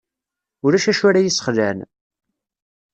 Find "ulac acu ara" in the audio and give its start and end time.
0.65-1.25